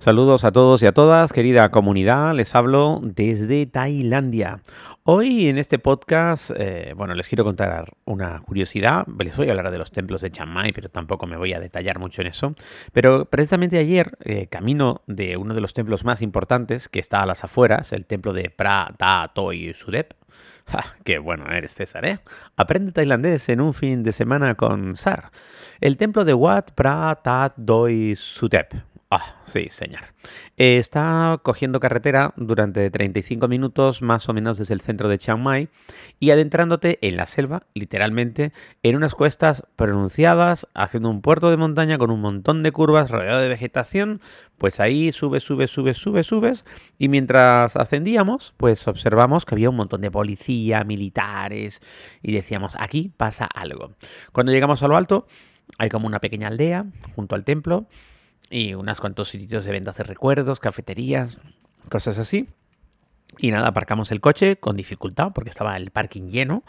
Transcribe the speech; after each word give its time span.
Saludos 0.00 0.44
a 0.44 0.50
todos 0.50 0.82
y 0.82 0.86
a 0.86 0.92
todas, 0.92 1.30
querida 1.30 1.70
comunidad, 1.70 2.34
les 2.34 2.54
hablo 2.54 3.02
desde 3.04 3.66
Tailandia. 3.66 4.62
Hoy 5.04 5.48
en 5.48 5.58
este 5.58 5.78
podcast, 5.78 6.52
eh, 6.56 6.94
bueno, 6.96 7.12
les 7.12 7.28
quiero 7.28 7.44
contar 7.44 7.84
una 8.06 8.40
curiosidad, 8.40 9.06
les 9.18 9.36
voy 9.36 9.48
a 9.48 9.50
hablar 9.50 9.70
de 9.70 9.76
los 9.76 9.92
templos 9.92 10.22
de 10.22 10.30
Chiang 10.30 10.48
Mai, 10.48 10.72
pero 10.72 10.88
tampoco 10.88 11.26
me 11.26 11.36
voy 11.36 11.52
a 11.52 11.60
detallar 11.60 11.98
mucho 11.98 12.22
en 12.22 12.28
eso. 12.28 12.54
Pero 12.94 13.26
precisamente 13.26 13.76
ayer, 13.76 14.16
eh, 14.24 14.46
camino 14.46 15.02
de 15.06 15.36
uno 15.36 15.52
de 15.52 15.60
los 15.60 15.74
templos 15.74 16.02
más 16.02 16.22
importantes 16.22 16.88
que 16.88 16.98
está 16.98 17.20
a 17.20 17.26
las 17.26 17.44
afueras, 17.44 17.92
el 17.92 18.06
templo 18.06 18.32
de 18.32 18.48
Pra 18.48 18.94
Ta 18.96 19.30
Toi 19.34 19.74
Sudep, 19.74 20.14
qué 21.04 21.18
bueno 21.18 21.44
eres, 21.52 21.74
César, 21.74 22.06
¿eh? 22.06 22.20
Aprende 22.56 22.92
tailandés 22.92 23.50
en 23.50 23.60
un 23.60 23.74
fin 23.74 24.02
de 24.02 24.12
semana 24.12 24.54
con 24.54 24.96
Sar. 24.96 25.30
El 25.78 25.98
templo 25.98 26.24
de 26.24 26.32
Wat 26.32 26.70
Pra 26.74 27.20
Ta 27.22 27.52
Doi 27.54 28.14
Sudep. 28.16 28.89
Ah, 29.12 29.42
sí, 29.44 29.66
señor. 29.70 30.02
está 30.56 31.40
cogiendo 31.42 31.80
carretera 31.80 32.32
durante 32.36 32.88
35 32.92 33.48
minutos 33.48 34.02
más 34.02 34.28
o 34.28 34.32
menos 34.32 34.56
desde 34.56 34.72
el 34.72 34.80
centro 34.80 35.08
de 35.08 35.18
Chiang 35.18 35.42
Mai 35.42 35.68
y 36.20 36.30
adentrándote 36.30 36.96
en 37.02 37.16
la 37.16 37.26
selva, 37.26 37.66
literalmente, 37.74 38.52
en 38.84 38.94
unas 38.94 39.16
cuestas 39.16 39.64
pronunciadas, 39.74 40.68
haciendo 40.74 41.10
un 41.10 41.22
puerto 41.22 41.50
de 41.50 41.56
montaña 41.56 41.98
con 41.98 42.12
un 42.12 42.20
montón 42.20 42.62
de 42.62 42.70
curvas 42.70 43.10
rodeado 43.10 43.40
de 43.40 43.48
vegetación, 43.48 44.20
pues 44.58 44.78
ahí 44.78 45.10
subes, 45.10 45.42
subes, 45.42 45.72
subes, 45.72 45.96
subes, 45.96 46.28
subes 46.28 46.64
y 46.96 47.08
mientras 47.08 47.76
ascendíamos, 47.76 48.54
pues 48.58 48.86
observamos 48.86 49.44
que 49.44 49.56
había 49.56 49.70
un 49.70 49.76
montón 49.76 50.02
de 50.02 50.12
policía, 50.12 50.84
militares 50.84 51.82
y 52.22 52.30
decíamos, 52.30 52.76
aquí 52.78 53.12
pasa 53.16 53.46
algo. 53.46 53.96
Cuando 54.30 54.52
llegamos 54.52 54.84
a 54.84 54.86
lo 54.86 54.96
alto, 54.96 55.26
hay 55.78 55.88
como 55.88 56.06
una 56.06 56.20
pequeña 56.20 56.46
aldea 56.46 56.86
junto 57.16 57.34
al 57.34 57.44
templo 57.44 57.88
y 58.50 58.74
unos 58.74 59.00
cuantos 59.00 59.28
sitios 59.28 59.64
de 59.64 59.70
ventas 59.70 59.96
de 59.96 60.04
recuerdos, 60.04 60.60
cafeterías, 60.60 61.38
cosas 61.88 62.18
así. 62.18 62.48
Y 63.38 63.52
nada, 63.52 63.68
aparcamos 63.68 64.10
el 64.10 64.20
coche 64.20 64.56
con 64.56 64.76
dificultad 64.76 65.32
porque 65.32 65.50
estaba 65.50 65.76
el 65.76 65.92
parking 65.92 66.28
lleno 66.28 66.64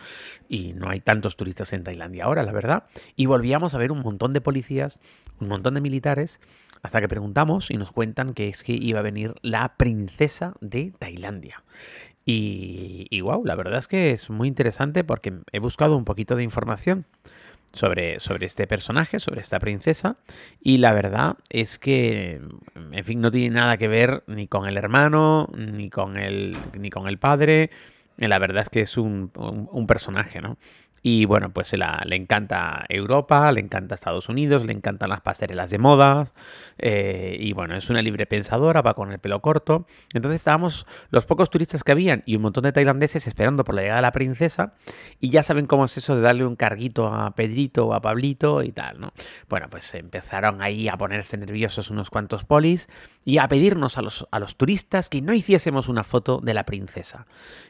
y 0.48 0.74
no 0.74 0.90
hay 0.90 1.02
tantos 1.02 1.36
turistas 1.36 1.74
en 1.74 1.84
Tailandia 1.84 2.26
ahora, 2.26 2.44
la 2.44 2.54
verdad. 2.54 2.84
Y 3.16 3.26
volvíamos 3.26 3.74
a 3.74 3.80
ver 3.80 3.92
un 3.92 4.02
montón 4.02 4.32
de 4.32 4.42
policías, 4.42 5.00
un 5.40 5.48
montón 5.48 5.74
de 5.74 5.82
militares, 5.82 6.40
hasta 6.84 7.02
que 7.02 7.08
preguntamos 7.08 7.72
y 7.72 7.78
nos 7.78 7.92
cuentan 7.92 8.34
que 8.34 8.48
es 8.48 8.64
que 8.64 8.74
iba 8.74 9.00
a 9.00 9.04
venir 9.04 9.34
la 9.42 9.76
princesa 9.76 10.54
de 10.62 10.94
Tailandia. 11.00 11.64
Y, 12.26 13.08
y 13.10 13.22
wow, 13.22 13.44
la 13.44 13.56
verdad 13.56 13.80
es 13.80 13.88
que 13.88 14.12
es 14.12 14.30
muy 14.30 14.48
interesante 14.48 15.04
porque 15.04 15.34
he 15.52 15.60
buscado 15.60 15.98
un 15.98 16.06
poquito 16.06 16.36
de 16.36 16.44
información 16.44 17.06
sobre, 17.74 18.20
sobre 18.20 18.46
este 18.46 18.68
personaje, 18.68 19.20
sobre 19.20 19.42
esta 19.42 19.60
princesa, 19.60 20.18
y 20.62 20.78
la 20.78 20.94
verdad 20.94 21.38
es 21.50 21.80
que, 21.80 22.42
en 22.92 23.04
fin, 23.04 23.22
no 23.22 23.32
tiene 23.32 23.56
nada 23.56 23.78
que 23.78 23.88
ver 23.88 24.24
ni 24.28 24.48
con 24.48 24.68
el 24.68 24.78
hermano, 24.78 25.50
ni 25.56 25.90
con 25.90 26.18
el, 26.18 26.58
ni 26.78 26.90
con 26.90 27.08
el 27.08 27.18
padre. 27.18 27.70
La 28.18 28.40
verdad 28.40 28.62
es 28.64 28.70
que 28.70 28.82
es 28.82 28.98
un, 28.98 29.32
un 29.36 29.88
personaje, 29.88 30.42
¿no? 30.42 30.58
Y 31.04 31.26
bueno, 31.26 31.52
pues 31.52 31.74
le 31.74 32.16
encanta 32.16 32.86
Europa, 32.88 33.52
le 33.52 33.60
encanta 33.60 33.96
Estados 33.96 34.30
Unidos, 34.30 34.66
le 34.66 34.74
encantan 34.74 35.10
las 35.10 35.22
pasarelas 35.22 35.72
de 35.72 35.80
moda. 35.80 36.26
Eh, 36.78 37.38
y 37.40 37.54
bueno, 37.54 37.76
es 37.76 37.90
una 37.90 38.02
libre 38.02 38.28
pensadora, 38.28 38.82
va 38.82 38.94
con 38.94 39.12
el 39.12 39.20
pelo 39.20 39.42
corto. 39.42 39.88
Entonces 40.14 40.42
estábamos 40.42 40.86
los 41.10 41.26
pocos 41.26 41.50
turistas 41.50 41.84
que 41.84 41.92
habían 41.92 42.22
y 42.26 42.36
un 42.36 42.44
montón 42.44 42.64
de 42.64 42.72
tailandeses 42.72 43.26
esperando 43.26 43.64
por 43.64 43.74
la 43.74 43.82
llegada 43.82 43.98
de 43.98 44.04
la 44.04 44.12
princesa. 44.12 44.74
Y 45.20 45.30
ya 45.30 45.42
saben 45.42 45.66
cómo 45.66 45.86
es 45.86 45.98
eso 45.98 46.16
de 46.16 46.22
darle 46.22 46.46
un 46.46 46.56
carguito 46.56 47.08
a 47.08 47.34
Pedrito 47.36 47.88
o 47.88 47.94
a 47.94 48.02
Pablito 48.02 48.62
y 48.62 48.72
tal, 48.72 49.00
¿no? 49.00 49.12
Bueno, 49.50 49.68
pues 49.70 49.94
empezaron 49.96 50.62
ahí 50.62 50.88
a 50.88 50.98
ponerse 50.98 51.36
nerviosos 51.38 51.90
unos 51.90 52.12
cuantos 52.12 52.46
polis 52.46 52.90
y 53.26 53.40
a 53.40 53.48
pedirnos 53.48 53.98
a 53.98 54.04
los, 54.04 54.28
a 54.32 54.40
los 54.40 54.56
turistas 54.56 55.10
que 55.10 55.22
no 55.22 55.34
hiciésemos 55.34 55.90
una 55.90 56.04
foto 56.04 56.40
de 56.44 56.54
la 56.54 56.66
princesa. 56.66 57.26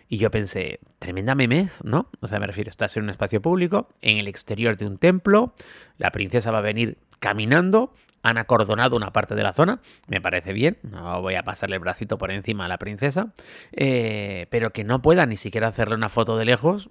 Y 0.07 0.17
yo 0.17 0.29
pensé, 0.29 0.81
tremenda 0.99 1.35
memez, 1.35 1.83
¿no? 1.85 2.09
O 2.19 2.27
sea, 2.27 2.39
me 2.39 2.47
refiero, 2.47 2.69
estás 2.69 2.97
en 2.97 3.03
espacio 3.21 3.41
público, 3.41 3.87
en 4.01 4.17
el 4.17 4.27
exterior 4.27 4.77
de 4.77 4.87
un 4.87 4.97
templo, 4.97 5.53
la 5.99 6.09
princesa 6.11 6.49
va 6.49 6.57
a 6.57 6.61
venir 6.61 6.97
caminando 7.19 7.93
han 8.23 8.37
acordonado 8.37 8.95
una 8.95 9.11
parte 9.11 9.35
de 9.35 9.43
la 9.43 9.53
zona, 9.53 9.79
me 10.07 10.21
parece 10.21 10.53
bien, 10.53 10.77
no 10.83 11.21
voy 11.21 11.35
a 11.35 11.43
pasarle 11.43 11.75
el 11.75 11.79
bracito 11.79 12.17
por 12.17 12.31
encima 12.31 12.65
a 12.65 12.67
la 12.67 12.77
princesa, 12.77 13.33
eh, 13.71 14.47
pero 14.49 14.71
que 14.71 14.83
no 14.83 15.01
pueda 15.01 15.25
ni 15.25 15.37
siquiera 15.37 15.67
hacerle 15.67 15.95
una 15.95 16.09
foto 16.09 16.37
de 16.37 16.45
lejos 16.45 16.89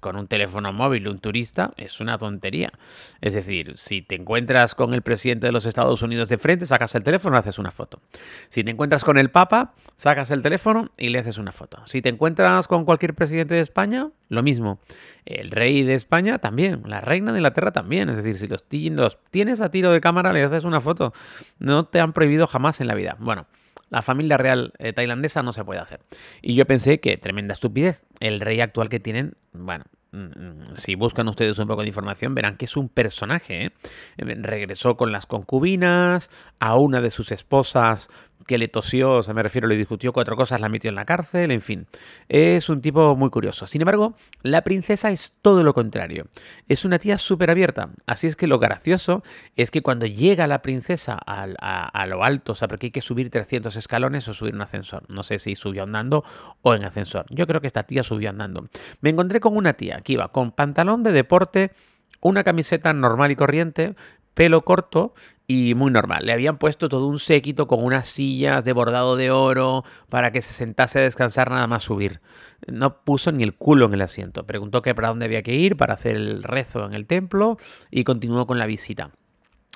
con 0.00 0.16
un 0.16 0.26
teléfono 0.26 0.72
móvil 0.72 1.08
un 1.08 1.18
turista 1.18 1.72
es 1.76 2.00
una 2.00 2.18
tontería. 2.18 2.72
Es 3.20 3.34
decir, 3.34 3.72
si 3.76 4.02
te 4.02 4.16
encuentras 4.16 4.74
con 4.74 4.94
el 4.94 5.02
presidente 5.02 5.46
de 5.46 5.52
los 5.52 5.66
Estados 5.66 6.02
Unidos 6.02 6.28
de 6.28 6.38
frente, 6.38 6.66
sacas 6.66 6.94
el 6.94 7.02
teléfono 7.02 7.36
y 7.36 7.38
haces 7.38 7.58
una 7.58 7.70
foto. 7.70 8.00
Si 8.48 8.64
te 8.64 8.70
encuentras 8.70 9.04
con 9.04 9.18
el 9.18 9.30
Papa, 9.30 9.74
sacas 9.96 10.30
el 10.30 10.42
teléfono 10.42 10.90
y 10.96 11.10
le 11.10 11.18
haces 11.18 11.38
una 11.38 11.52
foto. 11.52 11.80
Si 11.86 12.02
te 12.02 12.08
encuentras 12.08 12.68
con 12.68 12.84
cualquier 12.84 13.14
presidente 13.14 13.54
de 13.54 13.60
España, 13.60 14.08
lo 14.34 14.42
mismo. 14.42 14.80
El 15.24 15.50
rey 15.50 15.82
de 15.82 15.94
España 15.94 16.38
también, 16.38 16.82
la 16.86 17.00
reina 17.00 17.32
de 17.32 17.38
Inglaterra 17.38 17.72
también. 17.72 18.08
Es 18.08 18.16
decir, 18.16 18.34
si 18.34 18.48
los, 18.90 19.18
tienes 19.30 19.60
a 19.60 19.70
tiro 19.70 19.90
de 19.92 20.00
cámara, 20.00 20.32
le 20.32 20.42
haces 20.42 20.64
una 20.64 20.80
foto. 20.80 21.12
No 21.58 21.86
te 21.86 22.00
han 22.00 22.12
prohibido 22.12 22.46
jamás 22.46 22.80
en 22.80 22.86
la 22.86 22.94
vida. 22.94 23.16
Bueno, 23.18 23.46
la 23.90 24.02
familia 24.02 24.36
real 24.36 24.72
eh, 24.78 24.92
tailandesa 24.92 25.42
no 25.42 25.52
se 25.52 25.64
puede 25.64 25.80
hacer. 25.80 26.00
Y 26.42 26.54
yo 26.54 26.66
pensé 26.66 27.00
que 27.00 27.16
tremenda 27.16 27.52
estupidez. 27.52 28.04
El 28.20 28.40
rey 28.40 28.60
actual 28.60 28.88
que 28.88 29.00
tienen, 29.00 29.34
bueno, 29.52 29.84
mm, 30.12 30.18
mm, 30.18 30.76
si 30.76 30.94
buscan 30.94 31.28
ustedes 31.28 31.58
un 31.58 31.68
poco 31.68 31.82
de 31.82 31.88
información, 31.88 32.34
verán 32.34 32.56
que 32.56 32.64
es 32.64 32.76
un 32.76 32.88
personaje. 32.88 33.66
¿eh? 33.66 33.72
Regresó 34.16 34.96
con 34.96 35.12
las 35.12 35.26
concubinas, 35.26 36.30
a 36.58 36.76
una 36.76 37.00
de 37.00 37.10
sus 37.10 37.32
esposas 37.32 38.10
que 38.46 38.58
le 38.58 38.68
tosió, 38.68 39.12
o 39.12 39.22
sea, 39.22 39.34
me 39.34 39.42
refiero, 39.42 39.66
le 39.68 39.76
discutió 39.76 40.12
cuatro 40.12 40.36
cosas, 40.36 40.60
la 40.60 40.68
metió 40.68 40.88
en 40.88 40.94
la 40.94 41.04
cárcel, 41.04 41.50
en 41.50 41.60
fin. 41.60 41.86
Es 42.28 42.68
un 42.68 42.80
tipo 42.80 43.16
muy 43.16 43.30
curioso. 43.30 43.66
Sin 43.66 43.82
embargo, 43.82 44.14
la 44.42 44.62
princesa 44.62 45.10
es 45.10 45.36
todo 45.42 45.62
lo 45.62 45.74
contrario. 45.74 46.26
Es 46.68 46.84
una 46.84 46.98
tía 46.98 47.18
súper 47.18 47.50
abierta. 47.50 47.90
Así 48.06 48.26
es 48.26 48.36
que 48.36 48.46
lo 48.46 48.58
gracioso 48.58 49.22
es 49.56 49.70
que 49.70 49.82
cuando 49.82 50.06
llega 50.06 50.46
la 50.46 50.62
princesa 50.62 51.18
a, 51.26 52.06
lo 52.06 52.24
alto, 52.24 52.52
o 52.52 52.54
sea, 52.54 52.68
porque 52.68 52.86
hay 52.86 52.92
que 52.92 53.00
subir 53.00 53.30
300 53.30 53.74
escalones 53.76 54.28
o 54.28 54.34
subir 54.34 54.54
un 54.54 54.62
ascensor. 54.62 55.04
No 55.08 55.22
sé 55.22 55.38
si 55.38 55.54
subió 55.54 55.84
andando 55.84 56.24
o 56.62 56.74
en 56.74 56.84
ascensor. 56.84 57.26
Yo 57.30 57.46
creo 57.46 57.60
que 57.60 57.66
esta 57.66 57.84
tía 57.84 58.02
subió 58.02 58.30
andando. 58.30 58.68
Me 59.00 59.10
encontré 59.10 59.40
con 59.40 59.56
una 59.56 59.74
tía 59.74 60.00
que 60.02 60.14
iba 60.14 60.28
con 60.28 60.52
pantalón 60.52 61.02
de 61.02 61.12
deporte, 61.12 61.72
una 62.20 62.44
camiseta 62.44 62.92
normal 62.92 63.30
y 63.30 63.36
corriente, 63.36 63.94
pelo 64.34 64.62
corto 64.62 65.14
y 65.46 65.74
muy 65.74 65.90
normal. 65.90 66.26
Le 66.26 66.32
habían 66.32 66.58
puesto 66.58 66.88
todo 66.88 67.06
un 67.06 67.18
séquito 67.18 67.66
con 67.66 67.84
unas 67.84 68.08
sillas 68.08 68.64
de 68.64 68.72
bordado 68.72 69.16
de 69.16 69.30
oro 69.30 69.84
para 70.08 70.32
que 70.32 70.42
se 70.42 70.52
sentase 70.52 70.98
a 70.98 71.02
descansar 71.02 71.50
nada 71.50 71.66
más 71.66 71.82
subir. 71.84 72.20
No 72.66 73.02
puso 73.04 73.32
ni 73.32 73.42
el 73.42 73.54
culo 73.54 73.86
en 73.86 73.94
el 73.94 74.02
asiento. 74.02 74.46
Preguntó 74.46 74.82
que 74.82 74.94
para 74.94 75.08
dónde 75.08 75.26
había 75.26 75.42
que 75.42 75.54
ir 75.54 75.76
para 75.76 75.94
hacer 75.94 76.16
el 76.16 76.42
rezo 76.42 76.86
en 76.86 76.94
el 76.94 77.06
templo 77.06 77.58
y 77.90 78.04
continuó 78.04 78.46
con 78.46 78.58
la 78.58 78.66
visita. 78.66 79.10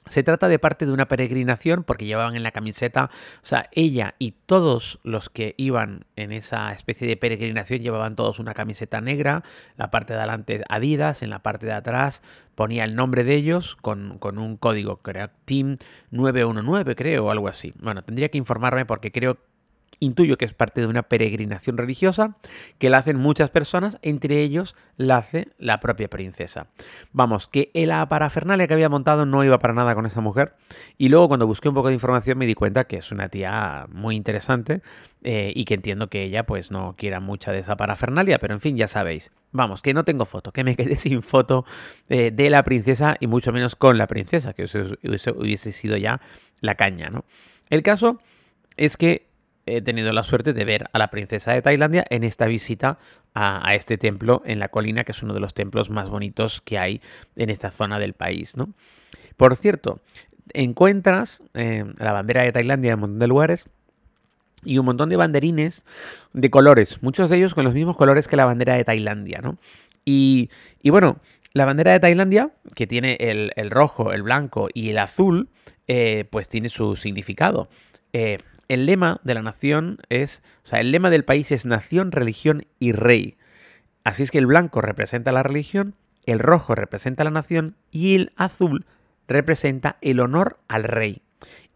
Se 0.08 0.22
trata 0.22 0.48
de 0.48 0.58
parte 0.58 0.86
de 0.86 0.92
una 0.92 1.08
peregrinación 1.08 1.84
porque 1.84 2.06
llevaban 2.06 2.36
en 2.36 2.42
la 2.42 2.50
camiseta, 2.50 3.10
o 3.36 3.44
sea, 3.44 3.68
ella 3.72 4.14
y 4.18 4.32
todos 4.46 5.00
los 5.02 5.28
que 5.28 5.54
iban 5.56 6.04
en 6.16 6.32
esa 6.32 6.72
especie 6.72 7.06
de 7.06 7.16
peregrinación 7.16 7.80
llevaban 7.80 8.16
todos 8.16 8.38
una 8.38 8.54
camiseta 8.54 9.00
negra, 9.00 9.42
la 9.76 9.90
parte 9.90 10.12
de 10.14 10.18
adelante 10.20 10.62
Adidas, 10.68 11.22
en 11.22 11.30
la 11.30 11.42
parte 11.42 11.66
de 11.66 11.72
atrás 11.72 12.22
ponía 12.54 12.84
el 12.84 12.96
nombre 12.96 13.22
de 13.22 13.34
ellos 13.34 13.76
con, 13.76 14.18
con 14.18 14.38
un 14.38 14.56
código, 14.56 14.96
creo, 14.96 15.30
Team 15.44 15.78
919 16.10 16.96
creo 16.96 17.26
o 17.26 17.30
algo 17.30 17.48
así. 17.48 17.72
Bueno, 17.80 18.02
tendría 18.02 18.30
que 18.30 18.38
informarme 18.38 18.84
porque 18.84 19.12
creo 19.12 19.38
Intuyo 20.00 20.38
que 20.38 20.44
es 20.44 20.54
parte 20.54 20.80
de 20.80 20.86
una 20.86 21.02
peregrinación 21.02 21.76
religiosa 21.76 22.36
que 22.78 22.88
la 22.88 22.98
hacen 22.98 23.16
muchas 23.16 23.50
personas, 23.50 23.98
entre 24.02 24.42
ellos 24.42 24.76
la 24.96 25.16
hace 25.16 25.48
la 25.58 25.80
propia 25.80 26.08
princesa. 26.08 26.68
Vamos, 27.12 27.48
que 27.48 27.70
la 27.74 28.08
parafernalia 28.08 28.68
que 28.68 28.74
había 28.74 28.88
montado 28.88 29.26
no 29.26 29.42
iba 29.44 29.58
para 29.58 29.74
nada 29.74 29.94
con 29.94 30.06
esa 30.06 30.20
mujer. 30.20 30.54
Y 30.98 31.08
luego 31.08 31.28
cuando 31.28 31.46
busqué 31.46 31.68
un 31.68 31.74
poco 31.74 31.88
de 31.88 31.94
información 31.94 32.38
me 32.38 32.46
di 32.46 32.54
cuenta 32.54 32.84
que 32.84 32.98
es 32.98 33.10
una 33.10 33.28
tía 33.28 33.86
muy 33.90 34.14
interesante 34.14 34.82
eh, 35.22 35.52
y 35.54 35.64
que 35.64 35.74
entiendo 35.74 36.08
que 36.08 36.22
ella 36.22 36.46
pues 36.46 36.70
no 36.70 36.94
quiera 36.96 37.18
mucha 37.18 37.50
de 37.50 37.58
esa 37.58 37.76
parafernalia, 37.76 38.38
pero 38.38 38.54
en 38.54 38.60
fin, 38.60 38.76
ya 38.76 38.86
sabéis. 38.86 39.32
Vamos, 39.50 39.82
que 39.82 39.94
no 39.94 40.04
tengo 40.04 40.26
foto, 40.26 40.52
que 40.52 40.62
me 40.62 40.76
quedé 40.76 40.96
sin 40.98 41.22
foto 41.22 41.64
eh, 42.08 42.30
de 42.30 42.50
la 42.50 42.62
princesa 42.62 43.16
y 43.18 43.26
mucho 43.26 43.52
menos 43.52 43.74
con 43.74 43.98
la 43.98 44.06
princesa, 44.06 44.52
que 44.52 44.64
hubiese, 44.64 45.32
hubiese 45.32 45.72
sido 45.72 45.96
ya 45.96 46.20
la 46.60 46.76
caña, 46.76 47.10
¿no? 47.10 47.24
El 47.68 47.82
caso 47.82 48.20
es 48.76 48.96
que 48.96 49.27
he 49.76 49.82
tenido 49.82 50.12
la 50.12 50.22
suerte 50.22 50.52
de 50.52 50.64
ver 50.64 50.88
a 50.92 50.98
la 50.98 51.08
princesa 51.08 51.52
de 51.52 51.62
Tailandia 51.62 52.04
en 52.10 52.24
esta 52.24 52.46
visita 52.46 52.98
a, 53.34 53.74
este 53.74 53.98
templo 53.98 54.42
en 54.44 54.58
la 54.58 54.68
colina, 54.68 55.04
que 55.04 55.12
es 55.12 55.22
uno 55.22 55.34
de 55.34 55.40
los 55.40 55.54
templos 55.54 55.90
más 55.90 56.08
bonitos 56.08 56.60
que 56.60 56.78
hay 56.78 57.00
en 57.36 57.50
esta 57.50 57.70
zona 57.70 57.98
del 57.98 58.14
país. 58.14 58.56
¿no? 58.56 58.70
Por 59.36 59.54
cierto, 59.56 60.00
encuentras 60.52 61.42
eh, 61.54 61.84
la 61.98 62.12
bandera 62.12 62.42
de 62.42 62.52
Tailandia 62.52 62.92
en 62.92 62.94
un 62.94 63.00
montón 63.00 63.18
de 63.18 63.26
lugares. 63.26 63.66
y 64.64 64.78
un 64.78 64.86
montón 64.86 65.08
de 65.08 65.16
banderines 65.16 65.84
de 66.32 66.50
colores, 66.50 67.00
muchos 67.00 67.30
de 67.30 67.36
ellos 67.36 67.54
con 67.54 67.64
los 67.64 67.74
mismos 67.74 67.96
colores 67.96 68.26
que 68.26 68.36
la 68.36 68.44
bandera 68.44 68.74
de 68.74 68.84
Tailandia, 68.84 69.38
¿no? 69.40 69.56
Y, 70.04 70.48
bueno, 70.84 71.18
la 71.52 71.66
bandera 71.66 71.92
de 71.92 72.00
Tailandia, 72.00 72.50
que 72.74 72.86
tiene 72.86 73.18
el, 73.20 73.70
rojo, 73.70 74.12
el 74.12 74.22
blanco 74.22 74.68
y 74.72 74.88
el 74.88 74.98
azul, 74.98 75.48
eh, 75.86 76.24
pues 76.30 76.48
tiene 76.48 76.70
su 76.70 76.96
significado. 76.96 77.68
Eh, 78.14 78.38
el 78.68 78.86
lema 78.86 79.20
de 79.24 79.34
la 79.34 79.42
nación 79.42 79.98
es, 80.08 80.42
o 80.64 80.68
sea, 80.68 80.80
el 80.80 80.92
lema 80.92 81.10
del 81.10 81.24
país 81.24 81.50
es 81.52 81.66
nación, 81.66 82.12
religión 82.12 82.66
y 82.78 82.92
rey. 82.92 83.36
Así 84.04 84.22
es 84.22 84.30
que 84.30 84.38
el 84.38 84.46
blanco 84.46 84.80
representa 84.80 85.32
la 85.32 85.42
religión, 85.42 85.94
el 86.26 86.38
rojo 86.38 86.74
representa 86.74 87.24
la 87.24 87.30
nación 87.30 87.76
y 87.90 88.14
el 88.14 88.32
azul 88.36 88.86
representa 89.26 89.96
el 90.00 90.20
honor 90.20 90.58
al 90.68 90.84
rey. 90.84 91.22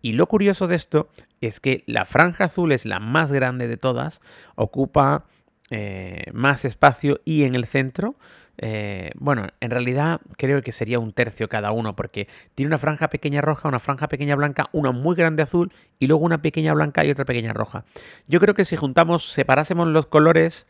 Y 0.02 0.12
lo 0.12 0.26
curioso 0.26 0.66
de 0.66 0.76
esto 0.76 1.10
es 1.40 1.60
que 1.60 1.84
la 1.86 2.04
franja 2.04 2.44
azul 2.44 2.72
es 2.72 2.84
la 2.86 3.00
más 3.00 3.32
grande 3.32 3.68
de 3.68 3.76
todas, 3.76 4.20
ocupa 4.56 5.26
eh, 5.70 6.24
más 6.32 6.64
espacio 6.64 7.20
y 7.24 7.44
en 7.44 7.54
el 7.54 7.64
centro, 7.64 8.16
eh, 8.58 9.12
bueno, 9.16 9.48
en 9.60 9.70
realidad 9.70 10.20
creo 10.36 10.62
que 10.62 10.72
sería 10.72 10.98
un 10.98 11.12
tercio 11.12 11.48
cada 11.48 11.72
uno, 11.72 11.96
porque 11.96 12.28
tiene 12.54 12.68
una 12.68 12.78
franja 12.78 13.08
pequeña 13.08 13.40
roja, 13.40 13.68
una 13.68 13.78
franja 13.78 14.08
pequeña 14.08 14.36
blanca, 14.36 14.68
una 14.72 14.92
muy 14.92 15.16
grande 15.16 15.42
azul 15.42 15.72
y 15.98 16.06
luego 16.06 16.24
una 16.24 16.42
pequeña 16.42 16.74
blanca 16.74 17.04
y 17.04 17.10
otra 17.10 17.24
pequeña 17.24 17.52
roja. 17.52 17.84
Yo 18.26 18.40
creo 18.40 18.54
que 18.54 18.64
si 18.64 18.76
juntamos, 18.76 19.24
separásemos 19.30 19.88
los 19.88 20.06
colores, 20.06 20.66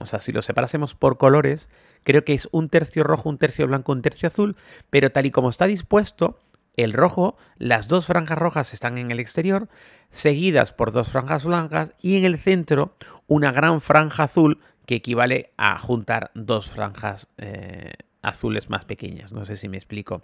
o 0.00 0.06
sea, 0.06 0.20
si 0.20 0.32
los 0.32 0.46
separásemos 0.46 0.94
por 0.94 1.18
colores, 1.18 1.68
creo 2.04 2.24
que 2.24 2.34
es 2.34 2.48
un 2.52 2.68
tercio 2.68 3.04
rojo, 3.04 3.28
un 3.28 3.38
tercio 3.38 3.66
blanco, 3.66 3.92
un 3.92 4.02
tercio 4.02 4.28
azul, 4.28 4.56
pero 4.90 5.10
tal 5.10 5.26
y 5.26 5.30
como 5.30 5.50
está 5.50 5.66
dispuesto, 5.66 6.38
el 6.76 6.92
rojo, 6.92 7.36
las 7.56 7.88
dos 7.88 8.06
franjas 8.06 8.38
rojas 8.38 8.72
están 8.72 8.98
en 8.98 9.10
el 9.10 9.18
exterior, 9.18 9.68
seguidas 10.10 10.72
por 10.72 10.92
dos 10.92 11.08
franjas 11.08 11.44
blancas 11.44 11.92
y 12.00 12.16
en 12.16 12.24
el 12.24 12.38
centro 12.38 12.94
una 13.26 13.50
gran 13.50 13.80
franja 13.80 14.22
azul 14.22 14.60
que 14.88 14.94
equivale 14.94 15.52
a 15.58 15.78
juntar 15.78 16.30
dos 16.34 16.70
franjas 16.70 17.28
eh, 17.36 17.92
azules 18.22 18.70
más 18.70 18.86
pequeñas. 18.86 19.32
No 19.32 19.44
sé 19.44 19.58
si 19.58 19.68
me 19.68 19.76
explico. 19.76 20.22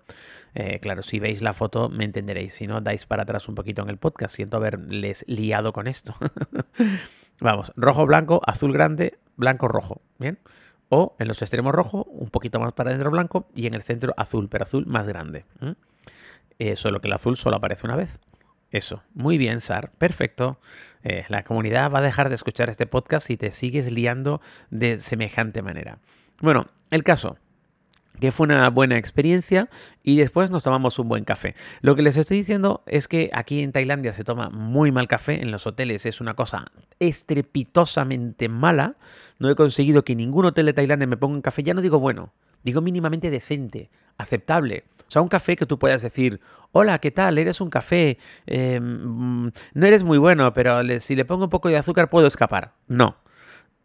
Eh, 0.55 0.81
claro, 0.81 1.02
si 1.02 1.19
veis 1.19 1.43
la 1.43 1.52
foto 1.52 1.90
me 1.90 2.06
entenderéis. 2.06 2.55
Si 2.55 2.66
no, 2.66 2.81
dais 2.81 3.05
para 3.05 3.25
atrás 3.25 3.46
un 3.46 3.56
poquito 3.56 3.82
en 3.82 3.90
el 3.90 3.99
podcast. 3.99 4.34
Siento 4.34 4.56
haberles 4.56 5.26
liado 5.28 5.75
con 5.75 5.87
esto. 5.87 6.14
Vamos, 7.40 7.75
rojo, 7.76 8.06
blanco, 8.06 8.40
azul 8.46 8.72
grande, 8.72 9.19
blanco, 9.37 9.69
rojo. 9.69 10.00
Bien. 10.19 10.38
O 10.88 11.14
en 11.19 11.28
los 11.28 11.43
extremos 11.43 11.75
rojo, 11.75 12.05
un 12.05 12.31
poquito 12.31 12.58
más 12.58 12.72
para 12.72 12.88
adentro 12.88 13.11
blanco 13.11 13.46
y 13.55 13.66
en 13.66 13.75
el 13.75 13.82
centro 13.82 14.14
azul, 14.16 14.49
pero 14.49 14.64
azul 14.64 14.87
más 14.87 15.06
grande. 15.06 15.44
Eh, 16.58 16.76
solo 16.76 17.02
que 17.02 17.08
el 17.08 17.12
azul 17.12 17.37
solo 17.37 17.56
aparece 17.56 17.87
una 17.87 17.96
vez. 17.96 18.19
Eso, 18.75 19.05
muy 19.15 19.38
bien, 19.38 19.61
Sar, 19.61 19.93
perfecto. 19.99 20.59
Eh, 21.05 21.25
la 21.29 21.44
comunidad 21.44 21.93
va 21.93 22.00
a 22.00 22.03
dejar 22.03 22.29
de 22.29 22.35
escuchar 22.35 22.71
este 22.71 22.87
podcast 22.87 23.25
si 23.25 23.37
te 23.37 23.53
sigues 23.53 23.93
liando 23.93 24.41
de 24.71 24.97
semejante 24.97 25.62
manera. 25.62 26.00
Bueno, 26.41 26.67
el 26.91 27.05
caso, 27.05 27.38
que 28.19 28.32
fue 28.32 28.47
una 28.47 28.69
buena 28.71 28.99
experiencia 28.99 29.69
y 30.03 30.17
después 30.17 30.50
nos 30.50 30.65
tomamos 30.65 30.99
un 30.99 31.09
buen 31.09 31.23
café. 31.23 31.55
Lo 31.82 31.94
que 31.94 32.03
les 32.03 32.17
estoy 32.17 32.38
diciendo 32.38 32.82
es 32.87 33.06
que 33.06 33.31
aquí 33.32 33.62
en 33.62 33.71
Tailandia 33.71 34.12
se 34.12 34.25
toma 34.25 34.50
muy 34.50 34.91
mal 34.91 35.06
café, 35.06 35.41
en 35.41 35.53
los 35.53 35.69
hoteles 35.69 36.05
es 36.05 36.21
una 36.21 36.35
cosa 36.35 36.73
estrepitosamente 36.99 38.49
mala. 38.49 38.97
No 39.38 39.49
he 39.50 39.55
conseguido 39.55 40.05
que 40.05 40.17
ningún 40.17 40.47
hotel 40.47 40.67
de 40.67 40.73
Tailandia 40.73 41.06
me 41.06 41.17
ponga 41.17 41.37
un 41.37 41.43
café, 41.43 41.62
ya 41.62 41.75
no 41.75 41.81
digo 41.81 42.00
bueno, 42.00 42.32
digo 42.65 42.81
mínimamente 42.81 43.31
decente, 43.31 43.93
aceptable. 44.19 44.84
O 45.06 45.11
sea, 45.11 45.22
un 45.22 45.28
café 45.28 45.56
que 45.56 45.66
tú 45.66 45.78
puedas 45.78 46.02
decir, 46.02 46.40
hola, 46.72 46.99
¿qué 46.99 47.11
tal? 47.11 47.38
Eres 47.38 47.61
un 47.61 47.70
café, 47.70 48.19
em, 48.46 49.50
no 49.75 49.87
eres 49.87 50.02
muy 50.05 50.19
bueno, 50.19 50.52
pero 50.55 50.81
si 51.00 51.14
le 51.14 51.25
pongo 51.25 51.44
un 51.44 51.50
poco 51.50 51.69
de 51.69 51.76
azúcar 51.76 52.11
puedo 52.11 52.26
escapar. 52.26 52.72
No. 52.88 53.16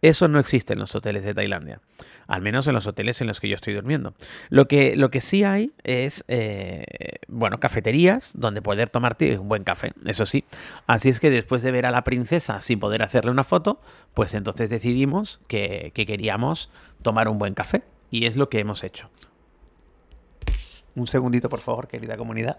Eso 0.01 0.29
no 0.29 0.39
existe 0.39 0.73
en 0.73 0.79
los 0.79 0.95
hoteles 0.95 1.25
de 1.25 1.33
Tailandia, 1.33 1.81
al 2.25 2.41
menos 2.41 2.65
en 2.67 2.73
los 2.73 2.87
hoteles 2.87 3.19
en 3.19 3.27
los 3.27 3.41
que 3.41 3.49
yo 3.49 3.55
estoy 3.55 3.73
durmiendo. 3.73 4.13
Lo 4.47 4.69
que, 4.69 4.95
lo 4.95 5.11
que 5.11 5.19
sí 5.19 5.43
hay 5.43 5.73
es, 5.83 6.23
eh, 6.29 6.85
bueno, 7.27 7.59
cafeterías 7.59 8.31
donde 8.37 8.61
poder 8.61 8.89
tomarte 8.89 9.37
un 9.37 9.49
buen 9.49 9.65
café, 9.65 9.91
eso 10.05 10.25
sí. 10.25 10.45
Así 10.87 11.09
es 11.09 11.19
que 11.19 11.29
después 11.29 11.63
de 11.63 11.71
ver 11.71 11.85
a 11.85 11.91
la 11.91 12.05
princesa 12.05 12.61
sin 12.61 12.79
poder 12.79 13.03
hacerle 13.03 13.31
una 13.31 13.43
foto, 13.43 13.81
pues 14.13 14.33
entonces 14.35 14.69
decidimos 14.69 15.41
que 15.49 15.91
queríamos 15.93 16.71
tomar 17.01 17.27
un 17.27 17.37
buen 17.37 17.53
café. 17.53 17.83
Y 18.11 18.25
es 18.25 18.37
lo 18.37 18.49
que 18.49 18.59
hemos 18.59 18.83
hecho. 18.83 19.09
Un 20.99 21.07
segundito, 21.07 21.47
por 21.47 21.61
favor, 21.61 21.87
querida 21.87 22.17
comunidad. 22.17 22.57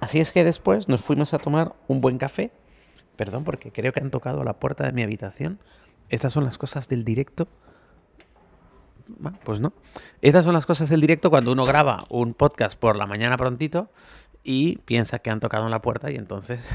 Así 0.00 0.20
es 0.20 0.32
que 0.32 0.44
después 0.44 0.86
nos 0.86 1.00
fuimos 1.00 1.32
a 1.32 1.38
tomar 1.38 1.74
un 1.88 2.02
buen 2.02 2.18
café. 2.18 2.52
Perdón, 3.16 3.44
porque 3.44 3.72
creo 3.72 3.90
que 3.94 4.00
han 4.00 4.10
tocado 4.10 4.44
la 4.44 4.52
puerta 4.52 4.84
de 4.84 4.92
mi 4.92 5.02
habitación. 5.02 5.60
Estas 6.10 6.34
son 6.34 6.44
las 6.44 6.58
cosas 6.58 6.90
del 6.90 7.04
directo. 7.04 7.48
Bueno, 9.06 9.38
pues 9.44 9.60
no. 9.60 9.72
Estas 10.20 10.44
son 10.44 10.52
las 10.52 10.66
cosas 10.66 10.90
del 10.90 11.00
directo 11.00 11.30
cuando 11.30 11.52
uno 11.52 11.64
graba 11.64 12.04
un 12.10 12.34
podcast 12.34 12.78
por 12.78 12.96
la 12.96 13.06
mañana 13.06 13.38
prontito 13.38 13.88
y 14.44 14.76
piensa 14.84 15.18
que 15.18 15.30
han 15.30 15.40
tocado 15.40 15.64
en 15.64 15.70
la 15.70 15.80
puerta 15.80 16.12
y 16.12 16.16
entonces 16.16 16.68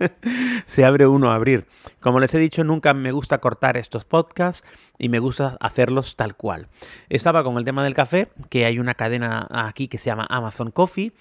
se 0.66 0.84
abre 0.84 1.06
uno 1.06 1.30
a 1.30 1.36
abrir. 1.36 1.66
Como 2.00 2.18
les 2.20 2.34
he 2.34 2.38
dicho, 2.38 2.64
nunca 2.64 2.92
me 2.92 3.12
gusta 3.12 3.38
cortar 3.38 3.76
estos 3.76 4.04
podcasts 4.04 4.66
y 4.98 5.08
me 5.08 5.20
gusta 5.20 5.56
hacerlos 5.60 6.16
tal 6.16 6.34
cual. 6.34 6.68
Estaba 7.08 7.44
con 7.44 7.56
el 7.56 7.64
tema 7.64 7.84
del 7.84 7.94
café, 7.94 8.28
que 8.50 8.66
hay 8.66 8.80
una 8.80 8.94
cadena 8.94 9.46
aquí 9.50 9.86
que 9.86 9.98
se 9.98 10.06
llama 10.06 10.26
Amazon 10.28 10.72
Coffee, 10.72 11.12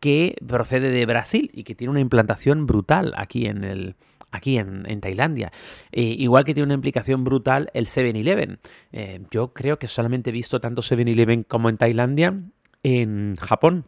que 0.00 0.36
procede 0.46 0.90
de 0.90 1.06
Brasil 1.06 1.50
y 1.54 1.62
que 1.62 1.74
tiene 1.74 1.92
una 1.92 2.00
implantación 2.00 2.66
brutal 2.66 3.14
aquí 3.16 3.46
en 3.46 3.62
el, 3.64 3.94
aquí 4.32 4.58
en, 4.58 5.00
Tailandia. 5.00 5.52
Eh, 5.92 6.02
igual 6.02 6.44
que 6.44 6.52
tiene 6.52 6.66
una 6.66 6.74
implicación 6.74 7.22
brutal 7.24 7.70
el 7.74 7.86
7-Eleven. 7.86 8.58
Eh, 8.92 9.20
yo 9.30 9.52
creo 9.52 9.78
que 9.78 9.86
solamente 9.86 10.30
he 10.30 10.32
visto 10.32 10.60
tanto 10.60 10.82
7-Eleven 10.82 11.44
como 11.44 11.68
en 11.68 11.78
Tailandia 11.78 12.34
en 12.82 13.36
Japón 13.36 13.86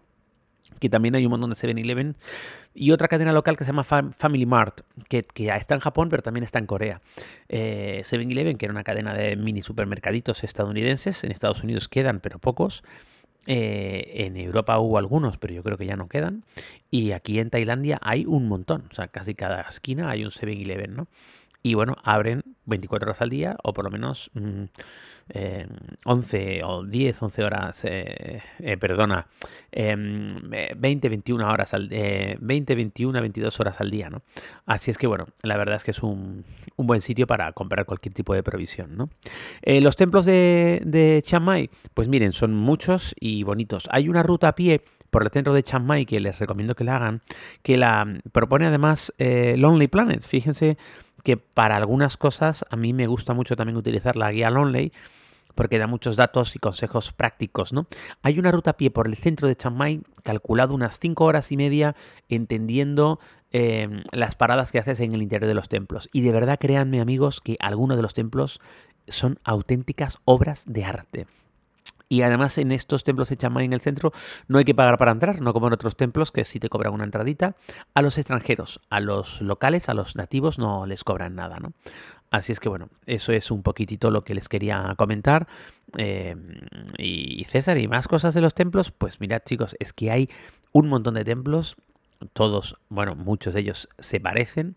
que 0.80 0.88
también 0.88 1.14
hay 1.14 1.24
un 1.24 1.30
montón 1.30 1.50
de 1.50 1.56
7-Eleven, 1.56 2.16
y 2.74 2.90
otra 2.90 3.06
cadena 3.06 3.32
local 3.32 3.56
que 3.56 3.64
se 3.64 3.68
llama 3.68 3.84
Family 3.84 4.46
Mart, 4.46 4.80
que, 5.08 5.22
que, 5.22 5.48
está 5.48 5.74
en 5.74 5.80
Japón, 5.80 6.08
pero 6.08 6.22
también 6.22 6.42
está 6.42 6.58
en 6.58 6.66
Corea. 6.66 7.00
7-Eleven, 7.48 8.54
eh, 8.54 8.58
que 8.58 8.66
era 8.66 8.72
una 8.72 8.84
cadena 8.84 9.14
de 9.14 9.36
mini 9.36 9.62
supermercaditos 9.62 10.42
estadounidenses, 10.42 11.22
en 11.22 11.30
Estados 11.30 11.62
Unidos 11.62 11.88
quedan, 11.88 12.20
pero 12.20 12.38
pocos. 12.38 12.82
Eh, 13.46 14.26
en 14.26 14.36
Europa 14.36 14.78
hubo 14.78 14.98
algunos, 14.98 15.38
pero 15.38 15.54
yo 15.54 15.62
creo 15.62 15.78
que 15.78 15.86
ya 15.86 15.96
no 15.96 16.08
quedan. 16.08 16.44
Y 16.90 17.12
aquí 17.12 17.38
en 17.38 17.50
Tailandia 17.50 17.98
hay 18.02 18.26
un 18.26 18.48
montón, 18.48 18.84
o 18.90 18.94
sea, 18.94 19.08
casi 19.08 19.34
cada 19.34 19.62
esquina 19.62 20.10
hay 20.10 20.24
un 20.24 20.30
7-Eleven, 20.30 20.94
¿no? 20.94 21.08
Y 21.62 21.74
bueno, 21.74 21.96
abren 22.02 22.42
24 22.64 23.06
horas 23.06 23.20
al 23.20 23.30
día, 23.30 23.56
o 23.62 23.74
por 23.74 23.84
lo 23.84 23.90
menos 23.90 24.30
mm, 24.34 24.64
11 26.04 26.58
eh, 26.58 26.62
o 26.64 26.84
10, 26.84 27.22
11 27.22 27.44
horas, 27.44 27.84
eh, 27.84 28.42
eh, 28.58 28.76
perdona, 28.76 29.26
20, 29.70 31.06
em, 31.06 31.10
21 31.10 31.48
horas 31.48 31.74
al 31.74 31.88
20, 31.88 32.74
21, 32.74 33.20
22 33.20 33.60
horas 33.60 33.80
al 33.80 33.90
día, 33.90 34.10
¿no? 34.10 34.22
Así 34.66 34.90
es 34.90 34.98
que 34.98 35.06
bueno, 35.06 35.26
la 35.42 35.56
verdad 35.56 35.76
es 35.76 35.84
que 35.84 35.92
es 35.92 36.02
un, 36.02 36.44
buen 36.76 37.02
sitio 37.02 37.26
para 37.26 37.52
comprar 37.52 37.84
cualquier 37.84 38.14
tipo 38.14 38.32
de 38.32 38.42
provisión, 38.42 38.96
¿no? 38.96 39.10
los 39.62 39.96
templos 39.96 40.24
de, 40.24 40.80
de 40.84 41.20
Chiang 41.22 41.44
Mai, 41.44 41.70
pues 41.92 42.08
miren, 42.08 42.32
son 42.32 42.54
muchos 42.54 43.14
y 43.20 43.42
bonitos. 43.42 43.86
Hay 43.92 44.08
una 44.08 44.22
ruta 44.22 44.48
a 44.48 44.54
pie 44.54 44.82
por 45.10 45.22
el 45.22 45.30
centro 45.30 45.52
de 45.52 45.62
Chiang 45.62 45.84
Mai 45.84 46.06
que 46.06 46.20
les 46.20 46.38
recomiendo 46.38 46.74
que 46.74 46.84
la 46.84 46.96
hagan, 46.96 47.20
que 47.62 47.76
la 47.76 48.20
propone 48.32 48.64
además 48.64 49.12
Lonely 49.18 49.88
Planet. 49.88 50.22
Fíjense 50.22 50.78
que 51.22 51.36
para 51.36 51.76
algunas 51.76 52.16
cosas 52.16 52.64
a 52.70 52.76
mí 52.76 52.92
me 52.92 53.06
gusta 53.06 53.34
mucho 53.34 53.56
también 53.56 53.76
utilizar 53.76 54.16
la 54.16 54.30
guía 54.30 54.50
Lonely 54.50 54.92
porque 55.54 55.78
da 55.78 55.86
muchos 55.86 56.16
datos 56.16 56.54
y 56.56 56.58
consejos 56.58 57.12
prácticos, 57.12 57.72
¿no? 57.72 57.86
Hay 58.22 58.38
una 58.38 58.50
ruta 58.50 58.70
a 58.70 58.76
pie 58.76 58.90
por 58.90 59.06
el 59.06 59.16
centro 59.16 59.48
de 59.48 59.56
Chiang 59.56 59.76
Mai, 59.76 60.02
calculado 60.22 60.74
unas 60.74 60.98
5 60.98 61.24
horas 61.24 61.50
y 61.52 61.56
media, 61.56 61.96
entendiendo 62.28 63.18
em, 63.52 64.02
las 64.12 64.36
paradas 64.36 64.72
que 64.72 64.78
haces 64.78 65.00
en 65.00 65.14
el 65.14 65.22
interior 65.22 65.48
de 65.48 65.54
los 65.54 65.68
templos. 65.68 66.08
Y 66.12 66.20
de 66.22 66.32
verdad, 66.32 66.58
créanme 66.58 67.00
amigos, 67.00 67.40
que 67.40 67.56
algunos 67.60 67.96
de 67.96 68.02
los 68.02 68.14
templos 68.14 68.60
son 69.08 69.38
auténticas 69.44 70.18
obras 70.24 70.64
de 70.66 70.84
arte. 70.84 71.26
Y 72.10 72.22
además 72.22 72.58
en 72.58 72.72
estos 72.72 73.04
templos 73.04 73.28
de 73.28 73.36
Chiang 73.36 73.60
en 73.60 73.72
el 73.72 73.80
centro 73.80 74.12
no 74.48 74.58
hay 74.58 74.64
que 74.64 74.74
pagar 74.74 74.98
para 74.98 75.12
entrar, 75.12 75.40
no 75.40 75.52
como 75.52 75.68
en 75.68 75.72
otros 75.72 75.96
templos 75.96 76.32
que 76.32 76.44
sí 76.44 76.58
te 76.58 76.68
cobran 76.68 76.92
una 76.92 77.04
entradita. 77.04 77.54
A 77.94 78.02
los 78.02 78.18
extranjeros, 78.18 78.80
a 78.90 78.98
los 78.98 79.40
locales, 79.40 79.88
a 79.88 79.94
los 79.94 80.16
nativos 80.16 80.58
no 80.58 80.86
les 80.86 81.04
cobran 81.04 81.36
nada, 81.36 81.60
¿no? 81.60 81.72
Así 82.32 82.50
es 82.50 82.58
que 82.58 82.68
bueno, 82.68 82.88
eso 83.06 83.32
es 83.32 83.52
un 83.52 83.62
poquitito 83.62 84.10
lo 84.10 84.24
que 84.24 84.34
les 84.34 84.48
quería 84.48 84.92
comentar. 84.98 85.46
Eh, 85.96 86.34
y 86.98 87.44
César, 87.44 87.78
y 87.78 87.86
más 87.86 88.08
cosas 88.08 88.34
de 88.34 88.40
los 88.40 88.54
templos, 88.54 88.90
pues 88.90 89.20
mirad 89.20 89.42
chicos, 89.44 89.76
es 89.78 89.92
que 89.92 90.10
hay 90.10 90.28
un 90.72 90.88
montón 90.88 91.14
de 91.14 91.22
templos, 91.22 91.76
todos, 92.32 92.76
bueno, 92.88 93.14
muchos 93.14 93.54
de 93.54 93.60
ellos 93.60 93.88
se 94.00 94.18
parecen, 94.18 94.76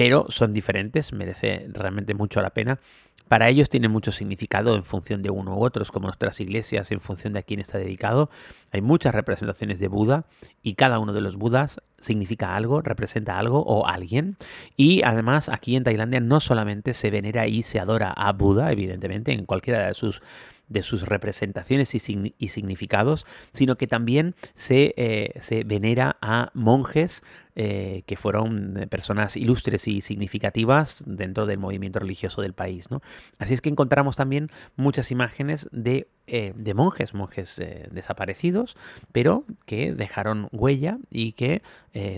pero 0.00 0.24
son 0.30 0.54
diferentes, 0.54 1.12
merece 1.12 1.66
realmente 1.68 2.14
mucho 2.14 2.40
la 2.40 2.48
pena. 2.48 2.80
Para 3.28 3.50
ellos 3.50 3.68
tiene 3.68 3.86
mucho 3.86 4.12
significado 4.12 4.74
en 4.74 4.82
función 4.82 5.20
de 5.20 5.28
uno 5.28 5.58
u 5.58 5.62
otro, 5.62 5.84
como 5.92 6.06
nuestras 6.06 6.40
iglesias, 6.40 6.90
en 6.90 7.00
función 7.00 7.34
de 7.34 7.40
a 7.40 7.42
quién 7.42 7.60
está 7.60 7.76
dedicado. 7.76 8.30
Hay 8.72 8.80
muchas 8.80 9.14
representaciones 9.14 9.78
de 9.78 9.88
Buda 9.88 10.24
y 10.62 10.72
cada 10.72 11.00
uno 11.00 11.12
de 11.12 11.20
los 11.20 11.36
Budas 11.36 11.82
significa 12.00 12.56
algo, 12.56 12.82
representa 12.82 13.38
algo 13.38 13.62
o 13.62 13.86
alguien. 13.86 14.36
Y 14.76 15.02
además 15.02 15.48
aquí 15.48 15.76
en 15.76 15.84
Tailandia 15.84 16.20
no 16.20 16.40
solamente 16.40 16.94
se 16.94 17.10
venera 17.10 17.46
y 17.46 17.62
se 17.62 17.78
adora 17.78 18.10
a 18.10 18.32
Buda, 18.32 18.72
evidentemente, 18.72 19.32
en 19.32 19.46
cualquiera 19.46 19.86
de 19.86 19.94
sus 19.94 20.22
de 20.70 20.82
sus 20.82 21.02
representaciones 21.02 21.94
y, 21.94 22.48
significados, 22.48 23.26
sino 23.52 23.76
que 23.76 23.86
también 23.86 24.34
se, 24.54 24.94
eh, 24.96 25.32
se 25.40 25.64
venera 25.64 26.16
a 26.22 26.50
monjes 26.54 27.24
eh, 27.56 28.04
que 28.06 28.16
fueron 28.16 28.76
eh, 28.78 28.86
personas 28.86 29.36
ilustres 29.36 29.88
y 29.88 30.00
significativas 30.00 31.02
dentro 31.06 31.46
del 31.46 31.58
movimiento 31.58 31.98
religioso 31.98 32.40
del 32.40 32.54
país. 32.54 32.88
¿no? 32.88 33.02
Así 33.38 33.52
es 33.52 33.60
que 33.60 33.68
encontramos 33.68 34.14
también 34.14 34.48
muchas 34.76 35.10
imágenes 35.10 35.68
de, 35.72 36.08
de 36.26 36.74
monjes, 36.74 37.14
monjes 37.14 37.60
desaparecidos, 37.90 38.76
pero 39.10 39.44
que 39.66 39.92
dejaron 39.92 40.48
huella 40.52 40.98
y 41.10 41.32
que 41.32 41.62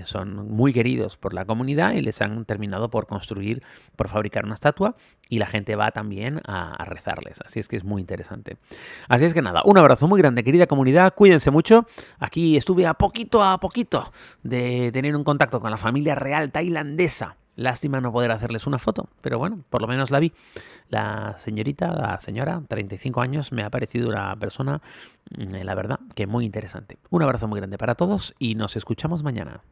son 0.04 0.48
muy 0.48 0.72
queridos 0.72 1.16
por 1.16 1.34
la 1.34 1.44
comunidad 1.44 1.92
y 1.92 2.00
les 2.00 2.20
han 2.20 2.44
terminado 2.44 2.90
por 2.90 3.06
construir, 3.06 3.62
por 3.96 4.08
fabricar 4.08 4.44
una 4.44 4.54
estatua 4.54 4.96
y 5.28 5.38
la 5.38 5.46
gente 5.46 5.76
va 5.76 5.90
también 5.92 6.40
a, 6.46 6.74
a 6.74 6.84
rezarles. 6.84 7.40
Así 7.44 7.60
es 7.60 7.68
que 7.68 7.76
es 7.76 7.84
muy 7.84 8.00
interesante. 8.00 8.58
Así 9.08 9.24
es 9.24 9.34
que 9.34 9.42
nada, 9.42 9.62
un 9.64 9.78
abrazo 9.78 10.06
muy 10.08 10.20
grande, 10.20 10.44
querida 10.44 10.66
comunidad, 10.66 11.14
cuídense 11.14 11.50
mucho. 11.50 11.86
Aquí 12.18 12.56
estuve 12.56 12.86
a 12.86 12.94
poquito 12.94 13.42
a 13.42 13.58
poquito 13.58 14.12
de 14.42 14.90
tener 14.92 15.16
un 15.16 15.24
contacto 15.24 15.60
con 15.60 15.70
la 15.70 15.78
familia 15.78 16.14
real 16.14 16.50
tailandesa. 16.50 17.36
Lástima 17.54 18.00
no 18.00 18.12
poder 18.12 18.30
hacerles 18.30 18.66
una 18.66 18.78
foto, 18.78 19.08
pero 19.20 19.38
bueno, 19.38 19.62
por 19.68 19.82
lo 19.82 19.88
menos 19.88 20.10
la 20.10 20.20
vi. 20.20 20.32
La 20.88 21.36
señorita, 21.38 21.92
la 21.92 22.18
señora, 22.18 22.62
35 22.66 23.20
años, 23.20 23.52
me 23.52 23.62
ha 23.62 23.70
parecido 23.70 24.08
una 24.08 24.34
persona, 24.36 24.80
mm, 25.36 25.56
la 25.62 25.74
verdad, 25.74 26.00
que 26.14 26.26
muy 26.26 26.46
interesante. 26.46 26.98
Un 27.10 27.22
abrazo 27.22 27.48
muy 27.48 27.60
grande 27.60 27.78
para 27.78 27.94
todos 27.94 28.34
y 28.38 28.54
nos 28.54 28.76
escuchamos 28.76 29.22
mañana. 29.22 29.62